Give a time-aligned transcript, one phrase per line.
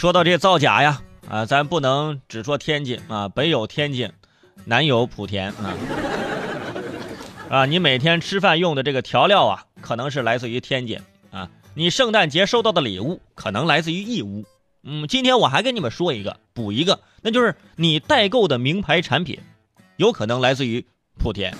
[0.00, 4.10] 说到这造假呀，啊，咱不能只说天津啊，北有天津，
[4.64, 5.74] 南有莆田啊。
[7.50, 10.98] 啊，你每天吃饭用的这个调料啊，可能是来自于天津
[11.30, 11.50] 啊。
[11.74, 14.46] 你圣诞节收到的礼物可能来自于义乌。
[14.84, 19.38] 嗯，今天我还跟你们说一个，补一个，那就是你代购的名牌产品，
[19.98, 20.82] 有可能来自于
[21.22, 21.54] 莆田。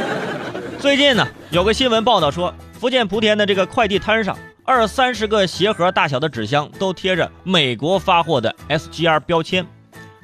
[0.80, 4.34] 最近呢，有个新闻报道说，福建莆田的这个快递摊上，
[4.66, 9.64] 二三十个鞋盒大小的纸箱都贴着美国发货的 SGR 标签。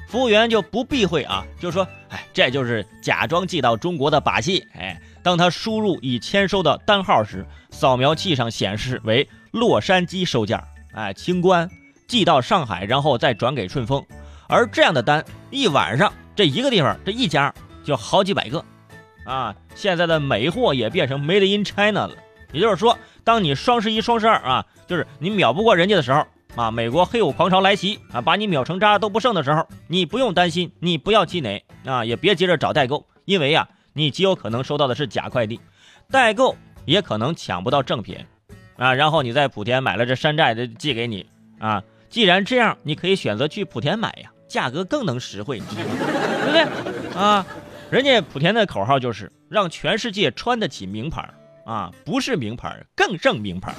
[0.09, 10.61] 服务员就不避讳啊，就说：“哎，这就是假装寄到中国的把戏。”哎，当他输入已签收的单号时，扫描器上显示为洛杉矶收件，
[10.93, 11.67] 哎，清关，
[12.05, 14.05] 寄到上海，然后再转给顺丰。
[14.47, 17.51] 而这样的单，一晚上这一个地方这一家
[17.83, 18.63] 就好几百个，
[19.25, 22.11] 啊，现在的美货也变成 Made in China 了。
[22.53, 26.25] 也就是说，当你双十一、双十二啊，就是你秒不过人家的时候。
[26.55, 26.69] 啊！
[26.69, 35.59] 美国黑五狂潮来袭啊，把你秒成渣都不剩的时候，你不用担心，你不要气馁啊，也别急着找代购，因为呀，你极有可能收到的是假快递，
[36.11, 36.55] 代购
[36.85, 38.23] 也可能抢不到正品
[38.77, 38.93] 啊。
[38.93, 41.25] 然后你在莆田买了这山寨的寄给你
[41.57, 41.81] 啊。
[42.07, 47.43] 既然这样，你可以选择去莆田买呀，价格更能实惠，对不对啊？
[47.89, 51.27] 人家莆田的口号就是让全世界穿得起名牌
[51.65, 53.73] 啊，不是名牌更胜名牌。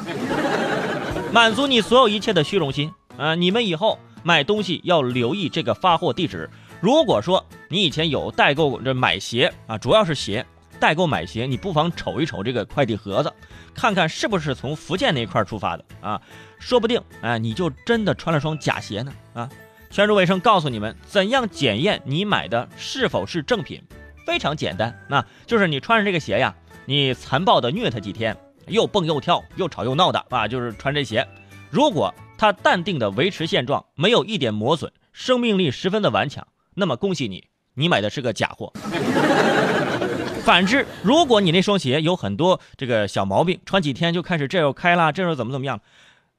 [1.32, 3.34] 满足你所有一切的虚荣心啊！
[3.34, 6.48] 你们以后买东西要留意这个发货地址。
[6.80, 10.44] 如果说你以前有代购这买鞋啊，主要是鞋
[10.78, 13.32] 代购买鞋，你不妨瞅一瞅这个快递盒子，
[13.74, 16.20] 看看是不是从福建那块出发的啊？
[16.58, 19.48] 说不定哎，你就真的穿了双假鞋呢啊！
[19.90, 23.80] 全主伟生告诉你们怎样检验你买的是否是正品，
[24.26, 26.54] 非常简单，那就是你穿上这个鞋呀，
[26.86, 28.36] 你残暴的虐他几天。
[28.66, 30.48] 又蹦又跳，又吵又闹的啊！
[30.48, 31.28] 就是穿这鞋，
[31.68, 38.72] 如果他淡定的维持现状，没有一点磨损，生命力十分的顽强，那么恭喜你，你买的是个假货。
[40.46, 45.78] 反之，如果你那双鞋有很多这个小毛病，穿几天就开始这又开了，这又怎么怎么样，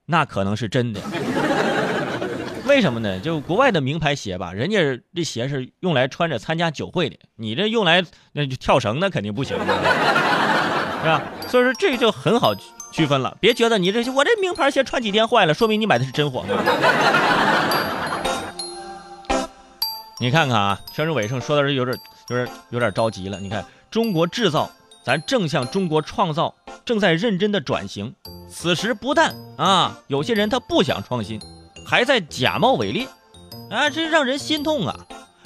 [0.07, 0.99] 那可能是真的。
[2.75, 3.17] 为什么呢？
[3.21, 8.03] 就国外的名牌鞋吧，人家这鞋是用来穿着参加酒会的，你这用来
[8.33, 9.57] 那就跳绳，那肯定不行。
[10.99, 11.23] 是吧？
[11.47, 12.53] 所以说这就很好
[12.91, 13.37] 区分了。
[13.39, 16.43] 别觉得你这我这名牌鞋穿几天坏了，说明你买的是真货。
[20.19, 21.97] 你看看啊，全是伟盛说的是有点、
[22.27, 23.39] 有点、有点着急了。
[23.39, 24.69] 你看，中国制造，
[25.05, 26.53] 咱正向中国创造，
[26.83, 28.13] 正在认真的转型。
[28.49, 31.39] 此时不但啊，有些人他不想创新，
[31.85, 33.07] 还在假冒伪劣，
[33.69, 34.95] 啊，这让人心痛啊！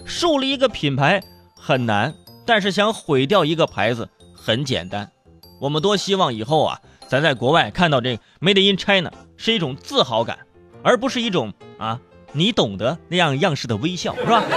[0.06, 1.22] 树立一个品牌
[1.60, 5.12] 很难，但是想毁掉一个牌子很简单。
[5.60, 10.40] 我们多希望以后啊，咱在国外看到这 “Made in China” 是一种自豪感，
[10.82, 12.00] 而不是一种啊，
[12.32, 14.44] 你懂得那样样式的微笑，是吧？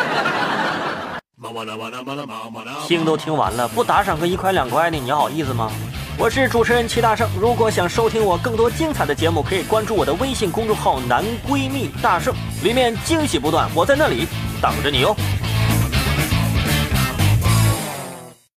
[2.86, 5.70] 听都听完了，不打赏个一块两块的，你好意思吗？
[6.18, 14.26] 我是主持人齐大圣，如果想收听我更多精彩的节目，可以关注我的微信公众号“男闺蜜大圣”，里面惊喜不断，我在那里
[14.60, 15.16] 等着你哦。